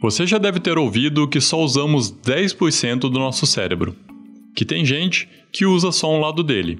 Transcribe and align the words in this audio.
Você 0.00 0.24
já 0.24 0.38
deve 0.38 0.60
ter 0.60 0.78
ouvido 0.78 1.26
que 1.26 1.40
só 1.40 1.60
usamos 1.60 2.12
10% 2.12 3.00
do 3.00 3.18
nosso 3.18 3.44
cérebro, 3.46 3.96
que 4.54 4.64
tem 4.64 4.84
gente 4.84 5.28
que 5.50 5.66
usa 5.66 5.90
só 5.90 6.14
um 6.14 6.20
lado 6.20 6.44
dele, 6.44 6.78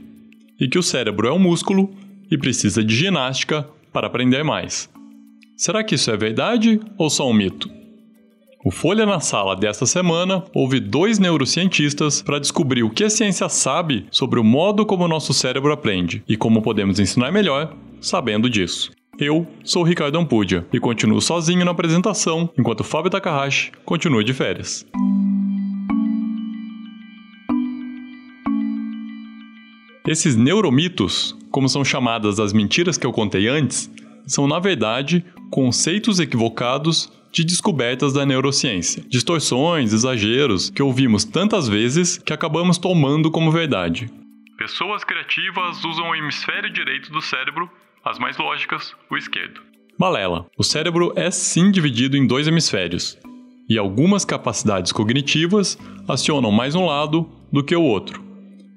e 0.60 0.68
que 0.68 0.78
o 0.78 0.82
cérebro 0.82 1.26
é 1.26 1.32
um 1.32 1.38
músculo 1.38 1.90
e 2.30 2.38
precisa 2.38 2.84
de 2.84 2.94
ginástica 2.94 3.68
para 3.92 4.06
aprender 4.06 4.44
mais. 4.44 4.88
Será 5.56 5.82
que 5.82 5.96
isso 5.96 6.12
é 6.12 6.16
verdade 6.16 6.80
ou 6.96 7.10
só 7.10 7.28
um 7.28 7.32
mito? 7.32 7.68
O 8.64 8.70
Folha 8.70 9.04
na 9.04 9.18
Sala 9.18 9.56
desta 9.56 9.86
semana 9.86 10.44
houve 10.54 10.78
dois 10.78 11.18
neurocientistas 11.18 12.22
para 12.22 12.38
descobrir 12.38 12.84
o 12.84 12.90
que 12.90 13.02
a 13.02 13.10
ciência 13.10 13.48
sabe 13.48 14.06
sobre 14.12 14.38
o 14.38 14.44
modo 14.44 14.86
como 14.86 15.04
o 15.04 15.08
nosso 15.08 15.34
cérebro 15.34 15.72
aprende 15.72 16.22
e 16.28 16.36
como 16.36 16.62
podemos 16.62 17.00
ensinar 17.00 17.32
melhor 17.32 17.74
sabendo 18.00 18.48
disso. 18.48 18.92
Eu 19.20 19.48
sou 19.64 19.82
Ricardo 19.82 20.16
Ampudia 20.16 20.64
e 20.72 20.78
continuo 20.78 21.20
sozinho 21.20 21.64
na 21.64 21.72
apresentação, 21.72 22.48
enquanto 22.56 22.84
Fábio 22.84 23.10
Takahashi 23.10 23.72
continua 23.84 24.22
de 24.22 24.32
férias. 24.32 24.86
Esses 30.06 30.36
neuromitos, 30.36 31.36
como 31.50 31.68
são 31.68 31.84
chamadas 31.84 32.38
as 32.38 32.52
mentiras 32.52 32.96
que 32.96 33.04
eu 33.04 33.12
contei 33.12 33.48
antes, 33.48 33.90
são 34.24 34.46
na 34.46 34.60
verdade 34.60 35.24
conceitos 35.50 36.20
equivocados 36.20 37.10
de 37.32 37.44
descobertas 37.44 38.12
da 38.12 38.24
neurociência, 38.24 39.02
distorções, 39.08 39.92
exageros 39.92 40.70
que 40.70 40.80
ouvimos 40.80 41.24
tantas 41.24 41.66
vezes 41.66 42.18
que 42.18 42.32
acabamos 42.32 42.78
tomando 42.78 43.32
como 43.32 43.50
verdade. 43.50 44.08
Pessoas 44.56 45.02
criativas 45.02 45.84
usam 45.84 46.08
o 46.10 46.14
hemisfério 46.14 46.72
direito 46.72 47.10
do 47.10 47.20
cérebro 47.20 47.68
as 48.08 48.18
mais 48.18 48.36
lógicas, 48.36 48.94
o 49.10 49.16
esquerdo. 49.16 49.60
Balela. 49.98 50.46
O 50.56 50.62
cérebro 50.62 51.12
é 51.16 51.30
sim 51.30 51.70
dividido 51.70 52.16
em 52.16 52.26
dois 52.26 52.46
hemisférios, 52.46 53.18
e 53.68 53.76
algumas 53.76 54.24
capacidades 54.24 54.92
cognitivas 54.92 55.78
acionam 56.08 56.50
mais 56.50 56.74
um 56.74 56.86
lado 56.86 57.30
do 57.52 57.62
que 57.62 57.76
o 57.76 57.82
outro. 57.82 58.24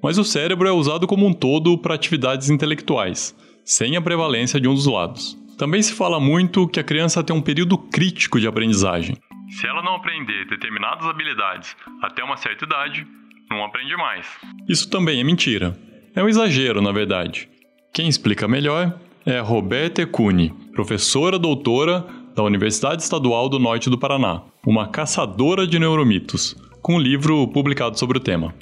Mas 0.02 0.18
o 0.18 0.24
cérebro 0.24 0.68
é 0.68 0.72
usado 0.72 1.06
como 1.06 1.26
um 1.26 1.32
todo 1.32 1.78
para 1.78 1.94
atividades 1.94 2.50
intelectuais, 2.50 3.34
sem 3.64 3.96
a 3.96 4.02
prevalência 4.02 4.60
de 4.60 4.68
um 4.68 4.74
dos 4.74 4.86
lados. 4.86 5.38
Também 5.56 5.80
se 5.80 5.94
fala 5.94 6.18
muito 6.18 6.66
que 6.66 6.80
a 6.80 6.84
criança 6.84 7.22
tem 7.22 7.34
um 7.34 7.40
período 7.40 7.78
crítico 7.78 8.40
de 8.40 8.48
aprendizagem. 8.48 9.16
Se 9.48 9.66
ela 9.66 9.82
não 9.82 9.94
aprender 9.94 10.46
determinadas 10.46 11.06
habilidades 11.06 11.76
até 12.02 12.24
uma 12.24 12.36
certa 12.36 12.64
idade, 12.64 13.06
não 13.48 13.64
aprende 13.64 13.96
mais. 13.96 14.26
Isso 14.68 14.90
também 14.90 15.20
é 15.20 15.24
mentira. 15.24 15.78
É 16.14 16.22
um 16.22 16.28
exagero, 16.28 16.82
na 16.82 16.90
verdade. 16.90 17.48
Quem 17.94 18.08
explica 18.08 18.48
melhor 18.48 18.98
é 19.24 19.38
Roberta 19.38 20.04
Cune, 20.06 20.52
professora 20.72 21.38
doutora 21.38 22.04
da 22.34 22.42
Universidade 22.42 23.02
Estadual 23.02 23.48
do 23.48 23.58
Norte 23.58 23.88
do 23.88 23.98
Paraná, 23.98 24.42
uma 24.66 24.88
caçadora 24.88 25.66
de 25.66 25.78
neuromitos, 25.78 26.56
com 26.80 26.94
um 26.94 26.98
livro 26.98 27.46
publicado 27.48 27.98
sobre 27.98 28.18
o 28.18 28.20
tema. 28.20 28.52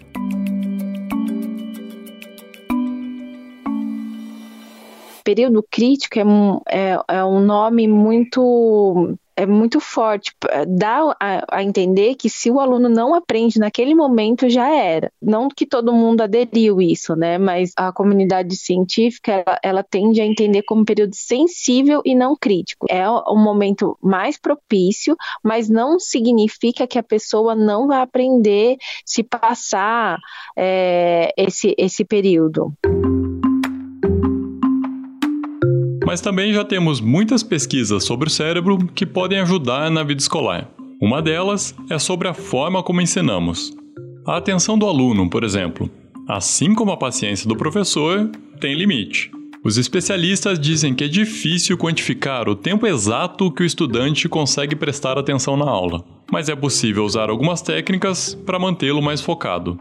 Período 5.24 5.64
crítico 5.70 6.18
é 6.18 6.24
um, 6.24 6.60
é, 6.68 6.98
é 7.08 7.24
um 7.24 7.40
nome 7.40 7.86
muito 7.86 9.16
é 9.40 9.46
muito 9.46 9.80
forte, 9.80 10.34
dá 10.68 11.16
a, 11.18 11.44
a, 11.50 11.62
entender 11.62 12.14
que 12.14 12.28
se 12.28 12.50
o 12.50 12.60
aluno 12.60 12.88
não 12.88 13.14
aprende 13.14 13.58
naquele 13.58 13.94
momento 13.94 14.50
já 14.50 14.68
era. 14.68 15.10
Não 15.20 15.48
que 15.48 15.64
todo 15.64 15.92
mundo 15.92 16.20
aderiu 16.20 16.80
isso, 16.80 17.16
né? 17.16 17.38
Mas 17.38 17.72
a 17.76 17.90
comunidade 17.90 18.54
científica 18.56 19.42
ela, 19.46 19.58
ela 19.62 19.82
tende 19.82 20.20
a 20.20 20.26
entender 20.26 20.62
como 20.62 20.82
um 20.82 20.84
período 20.84 21.14
sensível 21.14 22.02
e 22.04 22.14
não 22.14 22.36
crítico. 22.36 22.86
É 22.90 23.08
um 23.10 23.42
momento 23.42 23.96
mais 24.02 24.38
propício, 24.38 25.16
mas 25.42 25.70
não 25.70 25.98
significa 25.98 26.86
que 26.86 26.98
a 26.98 27.02
pessoa 27.02 27.54
não 27.54 27.86
vai 27.86 28.02
aprender 28.02 28.76
se 29.06 29.22
passar 29.22 30.18
é, 30.56 31.32
esse, 31.36 31.74
esse 31.78 32.04
período. 32.04 32.74
Mas 36.10 36.20
também 36.20 36.52
já 36.52 36.64
temos 36.64 37.00
muitas 37.00 37.40
pesquisas 37.40 38.02
sobre 38.02 38.26
o 38.26 38.32
cérebro 38.32 38.76
que 38.96 39.06
podem 39.06 39.38
ajudar 39.38 39.88
na 39.92 40.02
vida 40.02 40.20
escolar. 40.20 40.68
Uma 41.00 41.22
delas 41.22 41.72
é 41.88 42.00
sobre 42.00 42.26
a 42.26 42.34
forma 42.34 42.82
como 42.82 43.00
ensinamos. 43.00 43.72
A 44.26 44.36
atenção 44.36 44.76
do 44.76 44.88
aluno, 44.88 45.30
por 45.30 45.44
exemplo, 45.44 45.88
assim 46.26 46.74
como 46.74 46.90
a 46.90 46.96
paciência 46.96 47.48
do 47.48 47.54
professor, 47.54 48.28
tem 48.60 48.74
limite. 48.74 49.30
Os 49.64 49.78
especialistas 49.78 50.58
dizem 50.58 50.94
que 50.96 51.04
é 51.04 51.08
difícil 51.08 51.78
quantificar 51.78 52.48
o 52.48 52.56
tempo 52.56 52.88
exato 52.88 53.48
que 53.52 53.62
o 53.62 53.66
estudante 53.66 54.28
consegue 54.28 54.74
prestar 54.74 55.16
atenção 55.16 55.56
na 55.56 55.70
aula, 55.70 56.04
mas 56.28 56.48
é 56.48 56.56
possível 56.56 57.04
usar 57.04 57.30
algumas 57.30 57.62
técnicas 57.62 58.34
para 58.34 58.58
mantê-lo 58.58 59.00
mais 59.00 59.20
focado. 59.20 59.78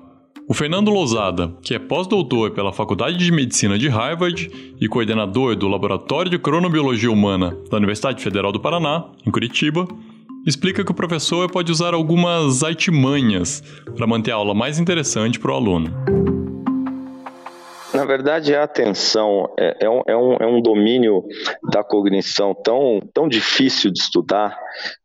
O 0.49 0.53
Fernando 0.55 0.89
Lousada, 0.89 1.53
que 1.61 1.75
é 1.75 1.79
pós-doutor 1.79 2.49
pela 2.49 2.73
Faculdade 2.73 3.17
de 3.17 3.31
Medicina 3.31 3.77
de 3.77 3.87
Harvard 3.87 4.49
e 4.81 4.87
coordenador 4.87 5.55
do 5.55 5.67
Laboratório 5.67 6.31
de 6.31 6.39
Cronobiologia 6.39 7.11
Humana 7.11 7.55
da 7.69 7.77
Universidade 7.77 8.23
Federal 8.23 8.51
do 8.51 8.59
Paraná, 8.59 9.05
em 9.27 9.29
Curitiba, 9.29 9.88
explica 10.47 10.83
que 10.83 10.89
o 10.89 10.95
professor 10.95 11.51
pode 11.51 11.71
usar 11.71 11.93
algumas 11.93 12.63
artimanhas 12.63 13.61
para 13.95 14.07
manter 14.07 14.31
a 14.31 14.38
aula 14.38 14.55
mais 14.55 14.79
interessante 14.79 15.39
para 15.39 15.51
o 15.51 15.53
aluno. 15.53 15.93
Na 17.93 18.05
verdade, 18.05 18.55
a 18.55 18.63
atenção 18.63 19.53
é, 19.55 19.85
é, 19.85 19.89
um, 19.89 20.01
é, 20.07 20.17
um, 20.17 20.33
é 20.33 20.47
um 20.47 20.61
domínio 20.63 21.23
da 21.71 21.83
cognição 21.83 22.55
tão, 22.55 22.99
tão 23.13 23.27
difícil 23.27 23.91
de 23.91 23.99
estudar 23.99 24.57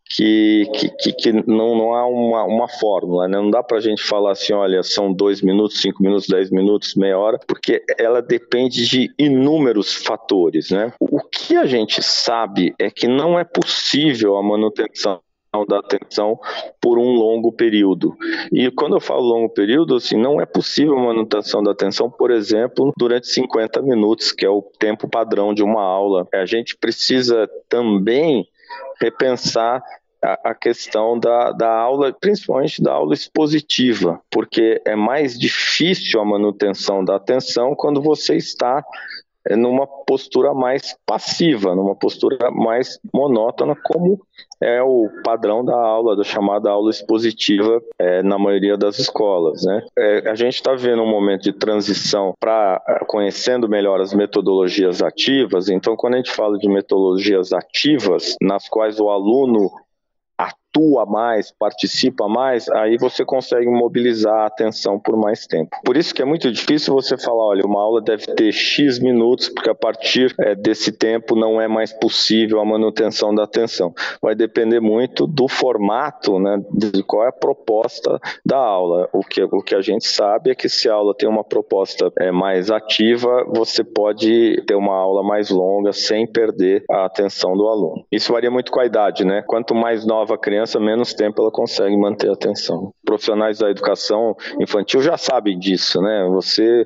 que, 0.09 0.69
que, 0.99 1.13
que, 1.13 1.33
não, 1.33 1.77
não 1.77 1.95
há 1.95 2.07
uma, 2.07 2.45
uma 2.45 2.69
fórmula, 2.69 3.27
né? 3.27 3.39
não 3.39 3.51
dá 3.51 3.63
para 3.63 3.79
a 3.79 3.81
gente 3.81 4.03
falar 4.03 4.33
assim, 4.33 4.53
olha, 4.53 4.83
são 4.83 5.13
dois 5.13 5.41
minutos, 5.41 5.81
cinco 5.81 6.03
minutos, 6.03 6.29
dez 6.29 6.51
minutos, 6.51 6.95
meia 6.95 7.19
hora, 7.19 7.39
porque 7.47 7.83
ela 7.99 8.21
depende 8.21 8.87
de 8.87 9.13
inúmeros 9.19 9.95
fatores. 9.95 10.71
Né? 10.71 10.93
O 11.01 11.21
que 11.21 11.57
a 11.57 11.67
gente 11.67 12.03
sabe 12.03 12.75
é 12.79 12.91
que 12.91 13.09
não 13.09 13.39
é 13.39 13.45
possível 13.45 14.37
a 14.37 14.43
manutenção 14.43 15.21
da 15.69 15.79
atenção 15.79 16.41
por 16.81 16.99
um 16.99 17.13
longo 17.13 17.53
período. 17.53 18.17
E 18.51 18.69
quando 18.73 18.97
eu 18.97 19.01
falo 19.01 19.21
longo 19.21 19.49
período, 19.51 19.95
assim, 19.95 20.17
não 20.17 20.41
é 20.41 20.47
possível 20.47 20.97
manutenção 20.97 21.63
da 21.63 21.71
atenção, 21.71 22.11
por 22.11 22.33
exemplo, 22.33 22.93
durante 22.97 23.29
50 23.29 23.81
minutos, 23.83 24.33
que 24.33 24.45
é 24.45 24.51
o 24.51 24.63
tempo 24.81 25.09
padrão 25.09 25.55
de 25.55 25.63
uma 25.63 25.83
aula. 25.83 26.27
A 26.35 26.45
gente 26.45 26.77
precisa 26.77 27.49
também 27.69 28.49
repensar 29.01 29.83
a, 30.43 30.55
questão 30.55 31.19
da, 31.19 31.53
da 31.53 31.71
aula, 31.71 32.13
principalmente 32.13 32.83
da 32.83 32.93
aula 32.93 33.13
expositiva, 33.13 34.21
porque 34.31 34.81
é 34.85 34.97
mais 34.97 35.39
difícil 35.39 36.21
a 36.21 36.25
manutenção 36.25 37.05
da 37.05 37.17
atenção 37.17 37.75
quando 37.75 38.01
você 38.01 38.37
está 38.37 38.83
numa 39.51 39.87
postura 39.87 40.55
mais 40.55 40.97
passiva, 41.05 41.75
numa 41.75 41.95
postura 41.95 42.51
mais 42.51 42.99
monótona, 43.13 43.77
como 43.77 44.21
é 44.61 44.83
o 44.83 45.11
padrão 45.23 45.65
da 45.65 45.77
aula, 45.77 46.17
da 46.17 46.25
chamada 46.25 46.71
aula 46.71 46.91
expositiva 46.91 47.83
é, 47.99 48.23
na 48.23 48.39
maioria 48.39 48.77
das 48.77 48.99
escolas. 48.99 49.63
Né? 49.65 49.85
É, 49.99 50.31
a 50.31 50.35
gente 50.35 50.55
está 50.55 50.75
vendo 50.75 51.03
um 51.03 51.11
momento 51.11 51.43
de 51.43 51.53
transição 51.53 52.35
para 52.41 52.83
é, 52.89 53.05
conhecendo 53.05 53.69
melhor 53.69 54.01
as 54.01 54.15
metodologias 54.15 55.03
ativas. 55.03 55.69
Então, 55.69 55.97
quando 55.97 56.15
a 56.15 56.17
gente 56.19 56.33
fala 56.33 56.57
de 56.59 56.69
metodologias 56.69 57.53
ativas, 57.53 58.37
nas 58.41 58.69
quais 58.69 58.99
o 58.99 59.11
aluno 59.11 59.71
atua 60.75 61.07
mais, 61.07 61.53
participa 61.53 62.29
mais, 62.29 62.69
aí 62.71 62.99
você 62.99 63.25
consegue 63.25 63.69
mobilizar 63.69 64.41
a 64.41 64.47
atenção 64.47 64.99
por 64.99 65.17
mais 65.17 65.47
tempo. 65.47 65.77
Por 65.85 65.97
isso 65.97 66.13
que 66.13 66.21
é 66.21 66.25
muito 66.25 66.51
difícil 66.51 66.93
você 66.93 67.17
falar, 67.17 67.45
olha, 67.45 67.65
uma 67.65 67.81
aula 67.81 68.03
deve 68.03 68.27
ter 68.27 68.53
X 68.53 68.99
minutos, 68.99 69.49
porque 69.49 69.71
a 69.71 69.75
partir 69.75 70.35
é, 70.41 70.55
desse 70.55 70.91
tempo 70.91 71.37
não 71.37 71.61
é 71.61 71.69
mais 71.69 71.93
possível 71.93 72.61
a 72.61 72.65
manutenção 72.65 73.35
da 73.35 73.45
atenção. 73.45 73.95
Vai 74.21 74.35
depender 74.35 74.81
muito 74.81 75.27
do 75.27 75.47
formato, 75.47 76.39
né, 76.41 76.61
de 76.73 77.03
qual 77.05 77.25
é 77.25 77.29
a 77.29 77.33
proposta 77.33 78.19
da 78.45 78.59
aula. 78.59 79.09
O 79.13 79.21
que, 79.21 79.43
o 79.43 79.63
que 79.63 79.75
a 79.75 79.81
gente 79.81 80.07
sabe 80.07 80.51
é 80.51 80.55
que 80.55 80.69
se 80.69 80.89
a 80.89 80.95
aula 80.95 81.15
tem 81.15 81.29
uma 81.29 81.45
proposta 81.45 82.13
é, 82.19 82.33
mais 82.33 82.71
ativa, 82.71 83.45
você 83.49 83.85
pode 83.85 84.63
ter 84.67 84.75
uma 84.75 84.95
aula 84.95 85.23
mais 85.23 85.51
longa 85.51 85.93
sem 85.93 86.27
perder 86.27 86.85
a 86.91 87.05
atenção 87.05 87.57
do 87.57 87.69
aluno. 87.69 88.05
Isso 88.11 88.33
varia 88.33 88.51
muito 88.51 88.73
com 88.73 88.81
a 88.81 88.87
idade, 88.87 89.25
né? 89.25 89.43
Quanto 89.47 89.75
mais 89.75 90.05
nova 90.05 90.35
a 90.35 90.39
criança, 90.39 90.64
menos 90.81 91.15
tempo 91.15 91.41
ela 91.41 91.51
consegue 91.51 91.97
manter 91.97 92.31
a 92.31 92.33
atenção. 92.33 92.93
profissionais 93.05 93.59
da 93.59 93.71
educação 93.71 94.35
infantil 94.61 95.01
já 95.01 95.17
sabem 95.17 95.59
disso, 95.59 96.01
né? 96.01 96.27
Você 96.31 96.85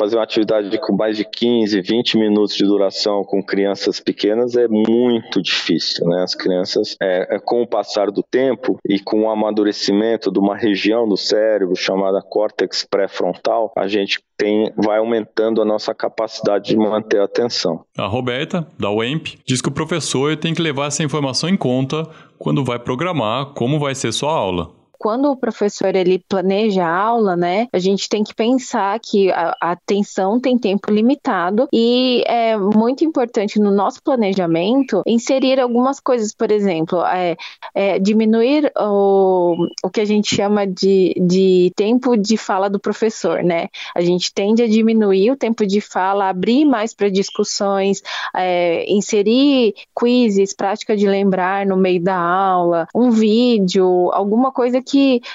fazer 0.00 0.16
uma 0.16 0.24
atividade 0.24 0.78
com 0.78 0.96
mais 0.96 1.18
de 1.18 1.26
15, 1.26 1.78
20 1.82 2.16
minutos 2.16 2.56
de 2.56 2.64
duração 2.64 3.22
com 3.22 3.42
crianças 3.42 4.00
pequenas 4.00 4.56
é 4.56 4.66
muito 4.66 5.42
difícil, 5.42 6.06
né? 6.06 6.22
As 6.22 6.34
crianças, 6.34 6.96
é, 7.02 7.36
é, 7.36 7.38
com 7.38 7.60
o 7.60 7.66
passar 7.66 8.10
do 8.10 8.22
tempo 8.22 8.78
e 8.88 8.98
com 8.98 9.24
o 9.24 9.30
amadurecimento 9.30 10.32
de 10.32 10.38
uma 10.38 10.56
região 10.56 11.06
do 11.06 11.18
cérebro 11.18 11.76
chamada 11.76 12.22
córtex 12.22 12.86
pré-frontal, 12.90 13.70
a 13.76 13.86
gente 13.86 14.20
tem, 14.38 14.72
vai 14.74 14.98
aumentando 14.98 15.60
a 15.60 15.66
nossa 15.66 15.94
capacidade 15.94 16.70
de 16.70 16.76
manter 16.78 17.20
a 17.20 17.24
atenção. 17.24 17.84
A 17.98 18.06
Roberta, 18.06 18.66
da 18.78 18.90
UEMP, 18.90 19.38
diz 19.46 19.60
que 19.60 19.68
o 19.68 19.72
professor 19.72 20.34
tem 20.34 20.54
que 20.54 20.62
levar 20.62 20.86
essa 20.86 21.02
informação 21.02 21.50
em 21.50 21.58
conta 21.58 22.08
quando 22.40 22.64
vai 22.64 22.78
programar 22.78 23.52
como 23.52 23.78
vai 23.78 23.94
ser 23.94 24.12
sua 24.12 24.32
aula 24.32 24.70
quando 25.00 25.30
o 25.30 25.36
professor 25.36 25.96
ele 25.96 26.22
planeja 26.28 26.84
a 26.84 26.94
aula, 26.94 27.34
né, 27.34 27.68
a 27.72 27.78
gente 27.78 28.06
tem 28.06 28.22
que 28.22 28.34
pensar 28.34 29.00
que 29.00 29.32
a, 29.32 29.56
atenção 29.60 30.38
tem 30.38 30.58
tempo 30.58 30.92
limitado 30.92 31.66
e 31.72 32.22
é 32.26 32.54
muito 32.56 33.02
importante 33.02 33.58
no 33.58 33.70
nosso 33.70 34.02
planejamento 34.02 35.02
inserir 35.06 35.58
algumas 35.58 36.00
coisas, 36.00 36.34
por 36.34 36.52
exemplo, 36.52 37.02
é, 37.06 37.34
é, 37.74 37.98
diminuir 37.98 38.70
o, 38.78 39.56
o 39.82 39.88
que 39.88 40.02
a 40.02 40.04
gente 40.04 40.34
chama 40.34 40.66
de, 40.66 41.14
de 41.18 41.72
tempo 41.74 42.14
de 42.14 42.36
fala 42.36 42.68
do 42.68 42.78
professor, 42.78 43.42
né? 43.42 43.68
A 43.94 44.02
gente 44.02 44.34
tende 44.34 44.62
a 44.62 44.68
diminuir 44.68 45.30
o 45.30 45.36
tempo 45.36 45.66
de 45.66 45.80
fala, 45.80 46.28
abrir 46.28 46.66
mais 46.66 46.92
para 46.92 47.08
discussões, 47.08 48.02
é, 48.36 48.84
inserir 48.92 49.74
quizzes, 49.98 50.52
prática 50.52 50.94
de 50.94 51.06
lembrar 51.06 51.64
no 51.64 51.76
meio 51.76 52.02
da 52.02 52.16
aula, 52.16 52.86
um 52.94 53.10
vídeo, 53.10 54.10
alguma 54.12 54.52
coisa 54.52 54.82
que, 54.82 54.89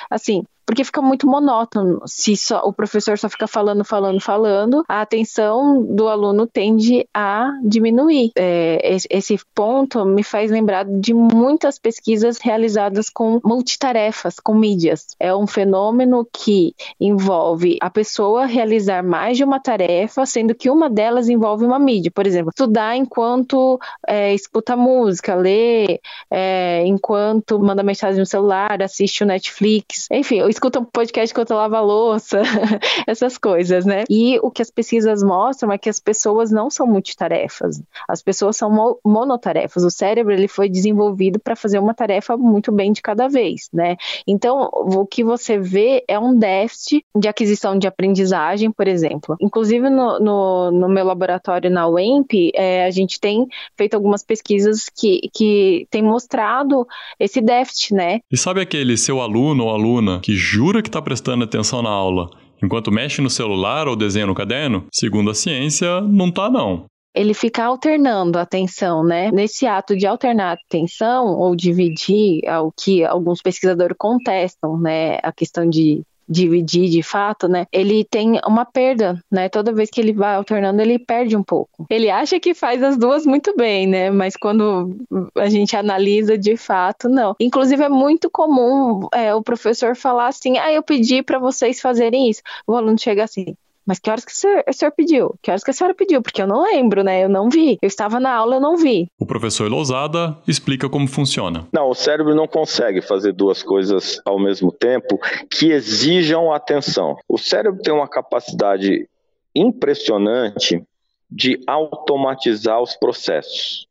assim, 0.10 0.44
porque 0.66 0.84
fica 0.84 1.02
muito 1.02 1.28
monótono. 1.28 2.02
Se 2.06 2.36
só, 2.36 2.62
o 2.66 2.74
professor 2.74 3.18
só 3.18 3.30
fica 3.30 3.48
falando, 3.48 3.84
falando, 3.84 4.20
falando, 4.20 4.84
a 4.88 5.02
atenção 5.02 5.84
do 5.84 6.08
aluno 6.08 6.48
tende 6.48 7.08
a 7.14 7.52
diminuir. 7.64 8.32
É, 8.36 8.98
esse 9.10 9.40
ponto 9.54 10.04
me 10.06 10.24
faz 10.24 10.50
lembrar 10.50 10.86
de 10.86 11.14
muitas 11.14 11.78
pesquisas 11.78 12.40
realizadas 12.40 13.10
com 13.10 13.40
multitarefas, 13.44 14.40
com 14.40 14.56
mídias. 14.56 15.16
É 15.20 15.36
um 15.36 15.46
fenômeno 15.46 16.28
que 16.34 16.74
envolve 17.00 17.78
a 17.82 17.90
pessoa 17.90 18.46
realizar 18.46 19.04
mais 19.04 19.38
de 19.38 19.44
uma 19.44 19.60
tarefa, 19.60 20.26
sendo 20.26 20.56
que 20.56 20.70
uma 20.70 20.90
delas 20.90 21.30
envolve 21.30 21.66
uma 21.66 21.78
mídia. 21.78 22.12
Por 22.14 22.26
exemplo, 22.26 22.50
estudar 22.50 22.96
enquanto 22.96 23.80
é, 24.08 24.34
escuta 24.34 24.76
música, 24.76 25.36
lê, 25.36 26.00
é, 26.32 26.84
enquanto 26.86 27.60
manda 27.60 27.84
mensagem 27.84 28.20
no 28.20 28.26
celular, 28.26 28.82
assiste 28.82 29.24
o 29.24 29.28
Netflix. 29.28 30.08
Enfim, 30.12 30.42
escuta 30.56 30.80
um 30.80 30.86
podcast 30.86 31.32
enquanto 31.32 31.54
lava 31.54 31.80
louça, 31.82 32.42
essas 33.06 33.38
coisas, 33.38 33.86
né? 33.86 34.04
E 34.10 34.40
o 34.42 34.50
que 34.50 34.62
as 34.62 34.72
pesquisas 34.72 35.22
mostram 35.22 35.72
é 35.72 35.78
que 35.78 35.90
as 35.90 36.00
pessoas 36.00 36.52
não 36.52 36.70
são 36.70 36.88
multitarefas, 36.88 37.82
as 38.08 38.22
pessoas 38.22 38.58
são 38.58 38.72
mo 38.72 39.00
monotarefas. 39.04 39.84
O 39.84 39.90
cérebro 39.90 40.34
ele 40.34 40.48
foi 40.48 40.70
desenvolvido 40.70 41.40
para 41.40 41.56
fazer 41.56 41.80
uma 41.80 41.94
tarefa 41.94 42.38
muito 42.38 42.72
bem 42.72 42.92
de 42.92 43.02
cada 43.02 43.28
vez, 43.28 43.70
né? 43.74 43.98
Então, 44.28 44.70
o 44.72 45.06
que 45.06 45.24
você 45.24 45.58
vê 45.58 46.04
é 46.08 46.18
um 46.18 46.38
déficit 46.38 47.06
de 47.16 47.28
aquisição 47.28 47.78
de 47.78 47.88
aprendizagem, 47.88 48.72
por 48.72 48.88
exemplo. 48.88 49.36
Inclusive, 49.42 49.90
no, 49.90 50.20
no, 50.20 50.72
no 50.72 50.90
meu 50.90 51.06
laboratório 51.06 51.70
na 51.70 51.88
UEMP, 51.88 52.52
é, 52.56 52.86
a 52.86 52.92
gente 52.92 53.20
tem 53.20 53.46
feito 53.78 53.96
algumas 53.96 54.24
pesquisas 54.24 54.90
que, 54.96 55.30
que 55.34 55.88
tem 55.90 56.02
mostrado 56.02 56.88
esse 57.20 57.42
déficit, 57.42 57.94
né? 57.94 58.20
E 58.32 58.38
sabe 58.38 58.62
aquele 58.62 58.96
seu 58.98 59.20
aluno 59.22 59.66
ou 59.66 59.70
aluna 59.70 60.20
que 60.22 60.36
jura 60.46 60.82
que 60.84 60.90
está 60.90 61.02
prestando 61.02 61.44
atenção 61.44 61.82
na 61.82 61.90
aula, 61.90 62.30
enquanto 62.64 62.92
mexe 62.92 63.20
no 63.20 63.30
celular 63.30 63.88
ou 63.88 63.96
desenha 63.96 64.28
no 64.28 64.36
caderno? 64.36 64.86
Segundo 64.94 65.32
a 65.32 65.34
ciência, 65.34 66.02
não 66.02 66.32
tá 66.32 66.50
não 66.50 66.86
ele 67.16 67.34
fica 67.34 67.64
alternando 67.64 68.38
a 68.38 68.42
atenção, 68.42 69.02
né? 69.02 69.32
Nesse 69.32 69.66
ato 69.66 69.96
de 69.96 70.06
alternar 70.06 70.50
a 70.50 70.58
atenção 70.68 71.28
ou 71.28 71.56
dividir, 71.56 72.42
o 72.62 72.74
que 72.74 73.06
alguns 73.06 73.42
pesquisadores 73.42 73.96
contestam, 73.98 74.78
né? 74.78 75.18
A 75.24 75.32
questão 75.32 75.68
de 75.68 76.04
dividir 76.28 76.90
de 76.90 77.04
fato, 77.04 77.48
né? 77.48 77.66
Ele 77.72 78.04
tem 78.04 78.40
uma 78.46 78.66
perda, 78.66 79.20
né? 79.32 79.50
Toda 79.50 79.74
vez 79.74 79.90
que 79.90 80.02
ele 80.02 80.14
vai 80.14 80.36
alternando, 80.36 80.82
ele 80.82 80.98
perde 81.00 81.36
um 81.36 81.44
pouco. 81.44 81.86
Ele 81.90 82.10
acha 82.10 82.40
que 82.40 82.54
faz 82.54 82.82
as 82.84 82.98
duas 82.98 83.26
muito 83.26 83.56
bem, 83.56 83.88
né? 83.88 84.10
Mas 84.10 84.36
quando 84.36 84.96
a 85.38 85.50
gente 85.50 85.76
analisa 85.76 86.38
de 86.38 86.58
fato, 86.58 87.08
não. 87.10 87.36
Inclusive 87.40 87.84
é 87.84 87.90
muito 87.90 88.30
comum 88.30 89.08
é, 89.14 89.34
o 89.36 89.42
professor 89.42 89.96
falar 89.96 90.28
assim: 90.28 90.58
"Ah, 90.58 90.72
eu 90.72 90.84
pedi 90.84 91.22
para 91.22 91.40
vocês 91.40 91.80
fazerem 91.80 92.30
isso". 92.30 92.42
O 92.68 92.76
aluno 92.76 92.98
chega 93.00 93.24
assim: 93.24 93.56
mas 93.86 94.00
que 94.00 94.10
horas 94.10 94.26
que 94.26 94.32
o 94.32 94.36
senhor, 94.36 94.64
o 94.68 94.74
senhor, 94.74 94.92
pediu? 94.92 95.36
Que 95.42 95.52
horas 95.52 95.64
que 95.64 95.70
a 95.70 95.74
senhora 95.74 95.94
pediu? 95.94 96.22
Porque 96.22 96.42
eu 96.42 96.48
não 96.48 96.64
lembro, 96.64 97.04
né? 97.04 97.24
Eu 97.24 97.30
não 97.30 97.50
vi. 97.50 97.78
Eu 97.82 97.88
estava 97.88 98.20
na 98.20 98.34
aula, 98.34 98.56
eu 98.56 98.62
não 98.62 98.76
vi. 98.76 99.08
O 99.20 99.26
professor 99.26 99.70
Lousada 99.70 100.38
explica 100.48 100.90
como 100.90 101.08
funciona. 101.08 101.68
Não, 101.72 101.90
o 101.90 101.96
cérebro 101.96 102.34
não 102.34 102.48
consegue 102.48 103.02
fazer 103.02 103.32
duas 103.34 103.62
coisas 103.62 104.20
ao 104.26 104.40
mesmo 104.40 104.72
tempo 104.72 105.20
que 105.50 105.72
exijam 105.72 106.52
atenção. 106.52 107.18
O 107.28 107.38
cérebro 107.38 107.82
tem 107.82 107.94
uma 107.94 108.08
capacidade 108.08 109.08
impressionante 109.54 110.84
de 111.30 111.60
automatizar 111.68 112.82
os 112.82 112.96
processos. 112.96 113.88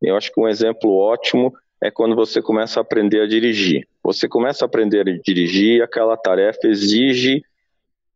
Eu 0.00 0.16
acho 0.16 0.32
que 0.32 0.40
um 0.40 0.48
exemplo 0.48 0.92
ótimo 0.96 1.52
é 1.82 1.90
quando 1.90 2.14
você 2.14 2.40
começa 2.40 2.80
a 2.80 2.82
aprender 2.82 3.20
a 3.20 3.26
dirigir. 3.26 3.86
Você 4.02 4.28
começa 4.28 4.64
a 4.64 4.66
aprender 4.66 5.00
a 5.00 5.22
dirigir, 5.22 5.82
aquela 5.82 6.16
tarefa 6.16 6.66
exige 6.66 7.42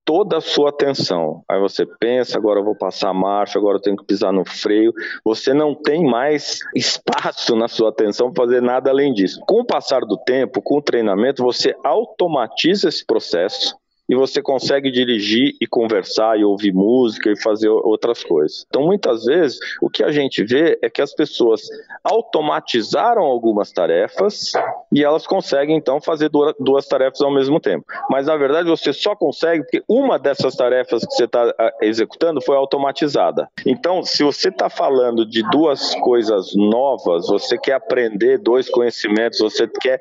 toda 0.08 0.38
a 0.38 0.40
sua 0.40 0.70
atenção. 0.70 1.44
Aí 1.46 1.60
você 1.60 1.84
pensa, 1.84 2.38
agora 2.38 2.60
eu 2.60 2.64
vou 2.64 2.74
passar 2.74 3.10
a 3.10 3.14
marcha, 3.14 3.58
agora 3.58 3.76
eu 3.76 3.82
tenho 3.82 3.94
que 3.94 4.06
pisar 4.06 4.32
no 4.32 4.42
freio. 4.42 4.90
Você 5.22 5.52
não 5.52 5.74
tem 5.74 6.02
mais 6.02 6.60
espaço 6.74 7.54
na 7.54 7.68
sua 7.68 7.90
atenção 7.90 8.32
para 8.32 8.44
fazer 8.44 8.62
nada 8.62 8.88
além 8.88 9.12
disso. 9.12 9.38
Com 9.46 9.60
o 9.60 9.66
passar 9.66 10.00
do 10.06 10.16
tempo, 10.16 10.62
com 10.62 10.78
o 10.78 10.82
treinamento, 10.82 11.42
você 11.42 11.76
automatiza 11.84 12.88
esse 12.88 13.04
processo 13.04 13.76
e 14.08 14.14
você 14.14 14.40
consegue 14.40 14.90
dirigir 14.90 15.54
e 15.60 15.66
conversar 15.66 16.38
e 16.38 16.44
ouvir 16.44 16.72
música 16.72 17.30
e 17.30 17.40
fazer 17.40 17.68
outras 17.68 18.24
coisas. 18.24 18.64
Então, 18.68 18.82
muitas 18.82 19.24
vezes, 19.24 19.58
o 19.82 19.90
que 19.90 20.02
a 20.02 20.10
gente 20.10 20.42
vê 20.42 20.78
é 20.82 20.88
que 20.88 21.02
as 21.02 21.14
pessoas 21.14 21.62
automatizaram 22.02 23.22
algumas 23.22 23.70
tarefas 23.70 24.52
e 24.92 25.04
elas 25.04 25.26
conseguem, 25.26 25.76
então, 25.76 26.00
fazer 26.00 26.30
duas 26.58 26.86
tarefas 26.86 27.20
ao 27.20 27.32
mesmo 27.32 27.60
tempo. 27.60 27.84
Mas, 28.10 28.26
na 28.26 28.36
verdade, 28.36 28.68
você 28.68 28.92
só 28.92 29.14
consegue 29.14 29.62
porque 29.62 29.82
uma 29.88 30.18
dessas 30.18 30.56
tarefas 30.56 31.04
que 31.04 31.14
você 31.14 31.24
está 31.24 31.54
executando 31.82 32.40
foi 32.40 32.56
automatizada. 32.56 33.48
Então, 33.66 34.02
se 34.02 34.22
você 34.22 34.48
está 34.48 34.70
falando 34.70 35.26
de 35.26 35.42
duas 35.50 35.94
coisas 35.96 36.54
novas, 36.54 37.26
você 37.26 37.58
quer 37.58 37.74
aprender 37.74 38.38
dois 38.38 38.68
conhecimentos, 38.70 39.38
você 39.38 39.66
quer 39.66 40.00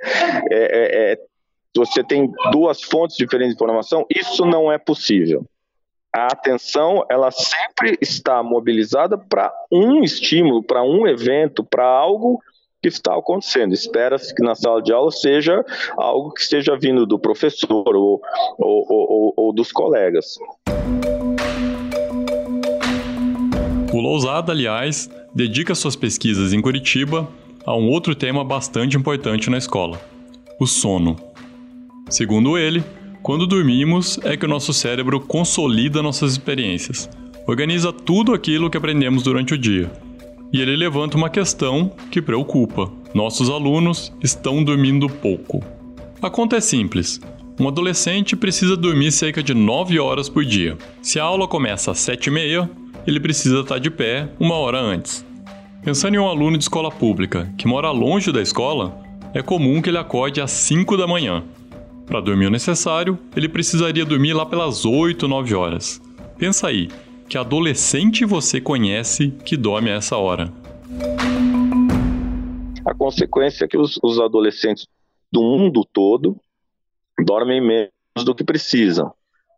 é, 0.52 0.56
é, 0.56 1.12
é, 1.14 1.20
você 1.78 2.04
tem 2.04 2.32
duas 2.52 2.82
fontes 2.82 3.16
diferentes 3.16 3.56
de 3.56 3.56
informação, 3.56 4.06
isso 4.14 4.46
não 4.46 4.72
é 4.72 4.78
possível. 4.78 5.46
A 6.14 6.28
atenção, 6.28 7.06
ela 7.10 7.30
sempre 7.32 7.98
está 8.02 8.42
mobilizada 8.42 9.18
para 9.18 9.54
um 9.72 10.04
estímulo, 10.04 10.64
para 10.64 10.82
um 10.82 11.08
evento, 11.08 11.64
para 11.64 11.86
algo 11.86 12.42
que 12.82 12.88
está 12.88 13.16
acontecendo. 13.16 13.74
Espera-se 13.74 14.34
que 14.34 14.42
na 14.42 14.56
sala 14.56 14.82
de 14.82 14.92
aula 14.92 15.12
seja 15.12 15.64
algo 15.96 16.32
que 16.32 16.42
esteja 16.42 16.76
vindo 16.78 17.06
do 17.06 17.20
professor 17.20 17.96
ou, 17.96 18.22
ou, 18.58 18.86
ou, 18.90 19.34
ou 19.36 19.54
dos 19.54 19.72
colegas. 19.72 20.38
O 23.94 24.00
Lousada, 24.00 24.52
aliás, 24.52 25.10
dedica 25.34 25.76
suas 25.76 25.96
pesquisas 25.96 26.54
em 26.54 26.62
Curitiba 26.62 27.28
a 27.66 27.76
um 27.76 27.90
outro 27.90 28.16
tema 28.16 28.44
bastante 28.44 28.96
importante 28.96 29.50
na 29.50 29.58
escola: 29.58 30.00
o 30.60 30.66
sono. 30.66 31.27
Segundo 32.10 32.58
ele, 32.58 32.84
quando 33.22 33.46
dormimos 33.46 34.18
é 34.24 34.38
que 34.38 34.46
o 34.46 34.50
nosso 34.50 34.72
cérebro 34.72 35.20
consolida 35.20 36.02
nossas 36.02 36.32
experiências, 36.32 37.10
organiza 37.46 37.92
tudo 37.92 38.34
aquilo 38.34 38.70
que 38.70 38.78
aprendemos 38.78 39.24
durante 39.24 39.54
o 39.54 39.58
dia. 39.58 39.92
E 40.54 40.62
ele 40.62 40.78
levanta 40.78 41.18
uma 41.18 41.30
questão 41.30 41.92
que 42.10 42.22
preocupa: 42.22 42.90
nossos 43.14 43.50
alunos 43.50 44.14
estão 44.24 44.64
dormindo 44.64 45.10
pouco. 45.10 45.62
A 46.22 46.30
conta 46.30 46.56
é 46.56 46.62
simples. 46.62 47.20
Um 47.60 47.68
adolescente 47.68 48.38
precisa 48.38 48.78
dormir 48.78 49.12
cerca 49.12 49.44
de 49.44 49.54
9 49.54 50.00
horas 50.00 50.30
por 50.30 50.46
dia. 50.46 50.78
Se 51.02 51.20
a 51.20 51.24
aula 51.24 51.46
começa 51.46 51.92
às 51.92 51.98
7h30, 51.98 52.70
ele 53.06 53.20
precisa 53.20 53.60
estar 53.60 53.80
de 53.80 53.90
pé 53.90 54.30
uma 54.40 54.56
hora 54.56 54.80
antes. 54.80 55.26
Pensando 55.84 56.16
em 56.16 56.20
um 56.20 56.28
aluno 56.30 56.58
de 56.58 56.64
escola 56.64 56.90
pública 56.90 57.52
que 57.58 57.68
mora 57.68 57.92
longe 57.92 58.32
da 58.32 58.42
escola, 58.42 58.98
é 59.34 59.42
comum 59.42 59.82
que 59.82 59.90
ele 59.90 59.98
acorde 59.98 60.40
às 60.40 60.52
5 60.52 60.96
da 60.96 61.06
manhã 61.06 61.44
para 62.08 62.22
dormir 62.22 62.48
o 62.48 62.50
necessário, 62.50 63.20
ele 63.36 63.50
precisaria 63.50 64.06
dormir 64.06 64.34
lá 64.34 64.46
pelas 64.46 64.86
8, 64.86 65.28
9 65.28 65.54
horas. 65.54 66.02
Pensa 66.38 66.68
aí, 66.68 66.88
que 67.28 67.38
adolescente 67.38 68.24
você 68.24 68.62
conhece 68.62 69.32
que 69.44 69.58
dorme 69.58 69.92
a 69.92 69.96
essa 69.96 70.16
hora? 70.16 70.52
A 72.86 72.94
consequência 72.96 73.66
é 73.66 73.68
que 73.68 73.78
os, 73.78 74.00
os 74.02 74.20
adolescentes 74.20 74.88
do 75.32 75.42
mundo 75.42 75.86
todo 75.92 76.38
dormem 77.26 77.60
menos 77.60 77.92
do 78.24 78.34
que 78.34 78.44
precisam. 78.46 79.12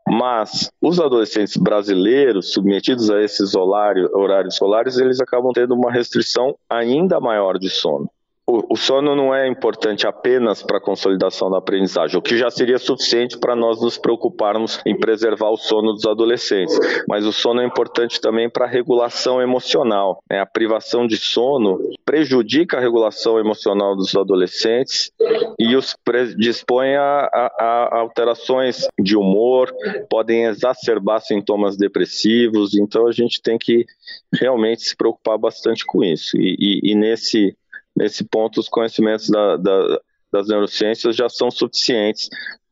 Mas 0.08 0.72
os 0.82 1.00
adolescentes 1.00 1.56
brasileiros 1.56 2.52
submetidos 2.52 3.12
a 3.12 3.22
esses 3.22 3.54
horários, 3.54 4.12
horários 4.12 4.56
escolares, 4.56 4.98
eles 4.98 5.22
acabam 5.22 5.52
tendo 5.54 5.76
uma 5.76 5.92
restrição 5.92 6.56
ainda 6.68 7.20
maior 7.20 7.60
de 7.60 7.70
sono 7.70 8.10
o, 8.50 8.76
sono 8.76 9.16
não 9.16 9.34
é 9.34 9.48
importante 9.48 10.08
apenas 10.08 10.64
para 10.64 10.78
a 10.78 10.82
consolidação 10.82 11.52
da 11.52 11.60
aprendizagem, 11.60 12.18
o 12.18 12.22
que 12.22 12.38
já 12.38 12.50
seria 12.50 12.80
suficiente 12.80 13.38
para 13.38 13.56
nós 13.56 13.80
nos 13.82 13.98
preocuparmos 13.98 14.82
em 14.86 14.98
preservar 14.98 15.50
o 15.50 15.58
sono 15.58 15.94
dos 15.94 16.06
adolescentes. 16.06 16.78
Mas 17.08 17.26
o 17.26 17.32
sono 17.32 17.62
é 17.62 17.66
importante 17.66 18.20
também 18.20 18.50
para 18.50 18.66
a 18.66 18.68
regulação 18.68 19.42
emocional. 19.42 20.20
Né? 20.30 20.40
A 20.40 20.46
privação 20.46 21.06
de 21.06 21.18
sono 21.18 21.80
prejudica 22.04 22.78
a 22.78 22.82
regulação 22.82 23.40
emocional 23.40 23.96
dos 23.96 24.16
adolescentes 24.16 25.12
e 25.60 25.76
os 25.76 25.96
predispõe 26.04 26.96
a, 26.96 27.30
a, 27.32 27.52
a 27.60 28.00
alterações 28.00 28.88
de 29.00 29.16
humor, 29.16 29.72
podem 30.10 30.46
exacerbar 30.46 31.22
sintomas 31.22 31.78
depressivos. 31.78 32.76
Então 32.76 33.08
a 33.08 33.12
gente 33.12 33.42
tem 33.42 33.58
que 33.58 33.86
realmente 34.34 34.82
se 34.82 34.96
preocupar 34.96 35.38
bastante 35.38 35.86
com 35.86 36.04
isso. 36.04 36.36
e, 36.38 36.56
e, 36.60 36.92
e 36.92 36.96
nesse 36.96 37.56
nesse 37.96 38.24
ponto, 38.24 38.60
os 38.60 38.70
conhecimentos 38.70 39.30
da, 39.30 39.58
da, 39.58 40.00
das 40.32 40.48
neurociências 40.48 41.16
já 41.16 41.30
são 41.30 41.50
suficientes 41.52 42.30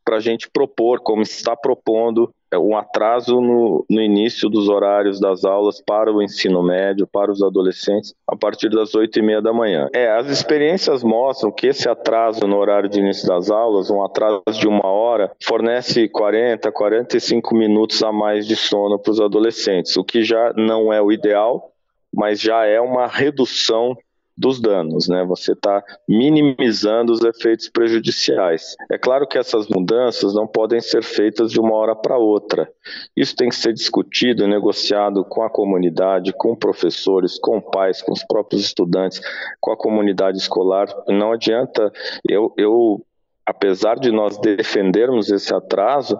para 0.07 0.17
a 0.17 0.21
gente 0.21 0.49
propor, 0.49 1.01
como 1.01 1.21
está 1.21 1.53
propondo, 1.53 2.33
é, 2.49 2.57
um 2.57 2.77
atraso 2.77 3.41
no, 3.41 3.85
no, 3.89 4.01
início 4.01 4.47
dos 4.47 4.69
horários 4.69 5.19
das 5.19 5.43
aulas 5.43 5.81
para 5.81 6.13
o 6.13 6.21
ensino 6.21 6.63
médio, 6.63 7.05
para 7.05 7.29
os 7.29 7.43
adolescentes, 7.43 8.15
a 8.25 8.33
partir 8.33 8.69
das 8.69 8.95
oito 8.95 9.19
e 9.19 9.21
meia 9.21 9.41
da 9.41 9.51
manhã. 9.51 9.89
É, 9.93 10.09
as 10.09 10.27
experiências 10.27 11.03
mostram 11.03 11.51
que 11.51 11.67
esse 11.67 11.89
atraso 11.89 12.47
no 12.47 12.57
horário 12.57 12.87
de 12.87 12.99
início 12.99 13.27
das 13.27 13.51
aulas, 13.51 13.89
um 13.89 14.01
atraso 14.01 14.43
de 14.53 14.65
uma 14.65 14.87
hora, 14.87 15.29
fornece 15.43 16.07
40, 16.07 16.71
45 16.71 17.53
minutos 17.53 18.01
a 18.01 18.13
mais 18.13 18.47
de 18.47 18.55
sono 18.55 18.97
para 18.97 19.11
os 19.11 19.19
adolescentes, 19.19 19.97
o 19.97 20.05
que 20.05 20.23
já 20.23 20.53
não 20.55 20.93
é 20.93 21.01
o 21.01 21.11
ideal, 21.11 21.73
mas 22.13 22.39
já 22.39 22.65
é 22.65 22.79
uma 22.79 23.07
redução 23.07 23.97
dos 24.37 24.61
danos, 24.61 25.07
né? 25.07 25.25
Você 25.25 25.53
está 25.53 25.83
minimizando 26.07 27.11
os 27.11 27.21
efeitos 27.21 27.69
prejudiciais. 27.69 28.75
É 28.91 28.97
claro 28.97 29.27
que 29.27 29.37
essas 29.37 29.67
mudanças 29.67 30.33
não 30.35 30.45
podem 30.45 30.79
ser 30.79 31.03
feitas 31.03 31.51
de 31.51 31.59
uma 31.59 31.73
hora 31.73 31.95
para 31.95 32.17
outra. 32.17 32.69
Isso 33.15 33.35
tem 33.35 33.49
que 33.49 33.55
ser 33.55 33.73
discutido 33.73 34.43
e 34.43 34.47
negociado 34.47 35.25
com 35.25 35.41
a 35.41 35.49
comunidade, 35.49 36.33
com 36.33 36.55
professores, 36.55 37.39
com 37.39 37.59
pais, 37.59 38.01
com 38.01 38.11
os 38.11 38.23
próprios 38.23 38.63
estudantes, 38.63 39.19
com 39.59 39.71
a 39.71 39.77
comunidade 39.77 40.37
escolar. 40.37 40.87
Não 41.07 41.31
adianta 41.31 41.91
eu, 42.27 42.53
eu 42.57 43.03
apesar 43.47 43.95
de 43.95 44.11
nós 44.11 44.37
defendermos 44.37 45.31
esse 45.31 45.55
atraso, 45.55 46.19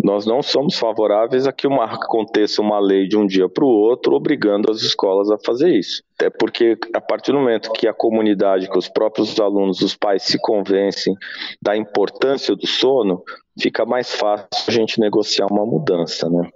nós 0.00 0.24
não 0.24 0.40
somos 0.40 0.78
favoráveis 0.78 1.44
a 1.44 1.52
que 1.52 1.66
uma, 1.66 1.84
aconteça 1.86 2.62
uma 2.62 2.78
lei 2.78 3.08
de 3.08 3.16
um 3.16 3.26
dia 3.26 3.48
para 3.48 3.64
o 3.64 3.68
outro 3.68 4.14
obrigando 4.14 4.70
as 4.70 4.80
escolas 4.82 5.28
a 5.28 5.36
fazer 5.44 5.76
isso. 5.76 6.04
É 6.22 6.30
porque 6.30 6.78
a 6.94 7.00
partir 7.00 7.32
do 7.32 7.38
momento 7.38 7.72
que 7.72 7.88
a 7.88 7.92
comunidade, 7.92 8.70
que 8.70 8.78
os 8.78 8.88
próprios 8.88 9.40
alunos, 9.40 9.80
os 9.80 9.96
pais 9.96 10.22
se 10.22 10.38
convencem 10.40 11.14
da 11.60 11.76
importância 11.76 12.54
do 12.54 12.66
sono, 12.66 13.24
fica 13.60 13.84
mais 13.84 14.14
fácil 14.14 14.46
a 14.68 14.70
gente 14.70 15.00
negociar 15.00 15.46
uma 15.50 15.66
mudança, 15.66 16.30
né? 16.30 16.48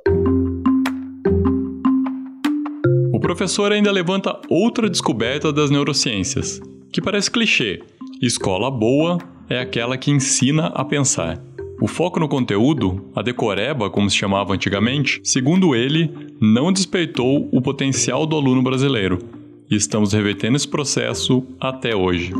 O 3.12 3.18
professor 3.18 3.72
ainda 3.72 3.90
levanta 3.90 4.40
outra 4.48 4.88
descoberta 4.88 5.52
das 5.52 5.68
neurociências, 5.68 6.60
que 6.92 7.02
parece 7.02 7.28
clichê. 7.28 7.82
Escola 8.20 8.70
boa 8.70 9.18
é 9.49 9.58
aquela 9.58 9.99
que 9.99 10.11
ensina 10.11 10.66
a 10.68 10.84
pensar. 10.84 11.40
O 11.80 11.88
foco 11.88 12.20
no 12.20 12.28
conteúdo, 12.28 13.11
a 13.14 13.22
decoreba, 13.22 13.90
como 13.90 14.08
se 14.08 14.16
chamava 14.16 14.54
antigamente, 14.54 15.20
segundo 15.25 15.75
ele, 15.75 16.11
não 16.40 16.72
despertou 16.72 17.49
o 17.52 17.61
potencial 17.61 18.26
do 18.26 18.37
aluno 18.37 18.62
brasileiro. 18.62 19.18
E 19.70 19.75
estamos 19.75 20.12
revertendo 20.12 20.56
esse 20.56 20.68
processo 20.68 21.44
até 21.61 21.94
hoje. 21.96 22.32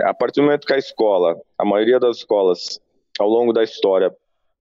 A 0.00 0.12
partir 0.12 0.40
do 0.40 0.44
momento 0.44 0.66
que 0.66 0.74
a 0.74 0.78
escola, 0.78 1.36
a 1.58 1.64
maioria 1.64 1.98
das 1.98 2.18
escolas, 2.18 2.80
ao 3.18 3.28
longo 3.28 3.52
da 3.52 3.64
história, 3.64 4.14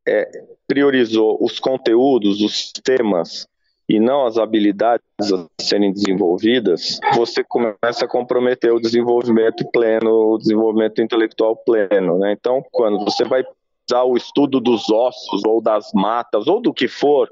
é, 0.07 0.29
priorizou 0.67 1.37
os 1.41 1.59
conteúdos, 1.59 2.41
os 2.41 2.71
temas 2.71 3.47
e 3.87 3.99
não 3.99 4.25
as 4.25 4.37
habilidades 4.37 5.06
a 5.19 5.61
serem 5.61 5.91
desenvolvidas, 5.91 6.99
você 7.15 7.43
começa 7.43 8.05
a 8.05 8.07
comprometer 8.07 8.71
o 8.71 8.79
desenvolvimento 8.79 9.65
pleno, 9.71 10.33
o 10.33 10.37
desenvolvimento 10.37 11.01
intelectual 11.01 11.55
pleno. 11.55 12.19
Né? 12.19 12.33
Então, 12.33 12.63
quando 12.71 13.03
você 13.03 13.23
vai 13.23 13.43
usar 13.89 14.03
o 14.03 14.15
estudo 14.15 14.59
dos 14.59 14.89
ossos 14.89 15.43
ou 15.45 15.61
das 15.61 15.91
matas 15.93 16.47
ou 16.47 16.61
do 16.61 16.73
que 16.73 16.87
for, 16.87 17.27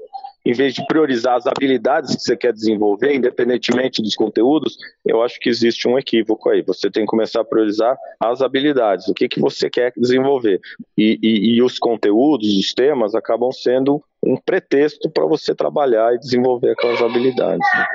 em 0.46 0.52
vez 0.52 0.74
de 0.74 0.86
priorizar 0.86 1.34
as 1.34 1.44
habilidades 1.44 2.14
que 2.14 2.22
você 2.22 2.36
quer 2.36 2.52
desenvolver, 2.52 3.12
independentemente 3.12 4.00
dos 4.00 4.14
conteúdos, 4.14 4.76
eu 5.04 5.20
acho 5.20 5.40
que 5.40 5.48
existe 5.48 5.88
um 5.88 5.98
equívoco 5.98 6.48
aí. 6.48 6.62
Você 6.62 6.88
tem 6.88 7.02
que 7.02 7.10
começar 7.10 7.40
a 7.40 7.44
priorizar 7.44 7.98
as 8.20 8.40
habilidades, 8.40 9.08
o 9.08 9.14
que, 9.14 9.28
que 9.28 9.40
você 9.40 9.68
quer 9.68 9.92
desenvolver. 9.96 10.60
E, 10.96 11.18
e, 11.20 11.56
e 11.56 11.62
os 11.62 11.80
conteúdos, 11.80 12.46
os 12.56 12.72
temas, 12.72 13.16
acabam 13.16 13.50
sendo 13.50 14.00
um 14.22 14.36
pretexto 14.36 15.10
para 15.10 15.26
você 15.26 15.54
trabalhar 15.54 16.14
e 16.14 16.18
desenvolver 16.18 16.70
aquelas 16.70 17.02
habilidades. 17.02 17.66
Né? 17.74 17.86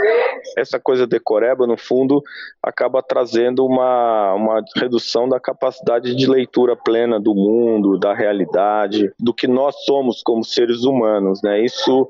Essa 0.58 0.79
coisa 0.79 1.08
decoreba, 1.08 1.65
no 1.65 1.77
fundo, 1.77 2.22
acaba 2.62 3.01
trazendo 3.01 3.65
uma, 3.65 4.34
uma 4.34 4.62
redução 4.75 5.27
da 5.27 5.39
capacidade 5.39 6.15
de 6.15 6.29
leitura 6.29 6.75
plena 6.75 7.20
do 7.20 7.34
mundo, 7.34 7.98
da 7.98 8.13
realidade, 8.13 9.12
do 9.20 9.34
que 9.34 9.48
nós 9.48 9.75
somos 9.84 10.22
como 10.22 10.43
seres 10.43 10.84
humanos. 10.84 11.41
Né? 11.41 11.63
Isso 11.63 12.10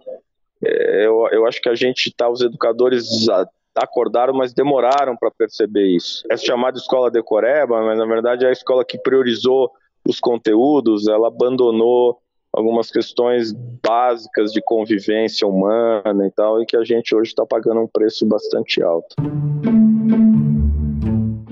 eu, 0.62 1.28
eu 1.32 1.48
acho 1.48 1.62
que 1.62 1.70
a 1.70 1.76
gente 1.76 2.14
tá, 2.16 2.30
os 2.30 2.42
educadores 2.42 3.28
acordaram, 3.76 4.34
mas 4.34 4.54
demoraram 4.54 5.16
para 5.18 5.32
perceber 5.32 5.88
isso. 5.88 6.24
É 6.30 6.38
chamada 6.38 6.78
escola 6.78 7.10
decoreba, 7.10 7.82
mas 7.82 7.98
na 7.98 8.06
verdade 8.06 8.46
é 8.46 8.50
a 8.50 8.52
escola 8.52 8.86
que 8.86 8.98
priorizou 8.98 9.72
os 10.08 10.20
conteúdos, 10.20 11.08
ela 11.08 11.28
abandonou 11.28 12.20
algumas 12.54 12.92
questões 12.92 13.54
básicas 13.82 14.52
de 14.52 14.62
convivência 14.62 15.48
humana 15.48 16.28
e 16.28 16.32
tal, 16.32 16.62
e 16.62 16.66
que 16.66 16.76
a 16.76 16.84
gente 16.84 17.16
hoje 17.16 17.30
está 17.30 17.46
pagando 17.46 17.80
um 17.80 17.88
preço 17.88 18.26
bastante 18.26 18.84
alto. 18.84 19.16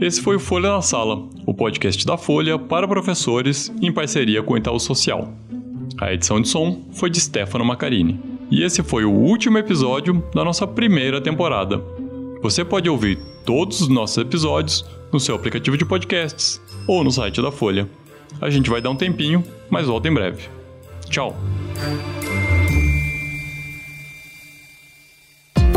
Esse 0.01 0.21
foi 0.21 0.35
o 0.35 0.39
Folha 0.39 0.69
na 0.69 0.81
Sala, 0.81 1.27
o 1.45 1.53
podcast 1.53 2.05
da 2.05 2.17
Folha 2.17 2.57
para 2.57 2.87
professores 2.87 3.71
em 3.81 3.93
parceria 3.93 4.41
com 4.41 4.53
o 4.53 4.57
Itaú 4.57 4.79
Social. 4.79 5.29
A 6.01 6.13
edição 6.13 6.41
de 6.41 6.47
som 6.47 6.83
foi 6.93 7.09
de 7.09 7.19
Stefano 7.19 7.65
Macarini. 7.65 8.28
E 8.51 8.63
esse 8.63 8.81
foi 8.81 9.05
o 9.05 9.11
último 9.11 9.57
episódio 9.57 10.23
da 10.33 10.43
nossa 10.43 10.65
primeira 10.65 11.21
temporada. 11.21 11.81
Você 12.41 12.65
pode 12.65 12.89
ouvir 12.89 13.19
todos 13.45 13.81
os 13.81 13.87
nossos 13.87 14.17
episódios 14.17 14.85
no 15.11 15.19
seu 15.19 15.35
aplicativo 15.35 15.77
de 15.77 15.85
podcasts 15.85 16.61
ou 16.87 17.03
no 17.03 17.11
site 17.11 17.41
da 17.41 17.51
Folha. 17.51 17.87
A 18.41 18.49
gente 18.49 18.69
vai 18.69 18.81
dar 18.81 18.89
um 18.89 18.95
tempinho, 18.95 19.43
mas 19.69 19.87
volta 19.87 20.07
em 20.07 20.13
breve. 20.13 20.49
Tchau! 21.09 21.35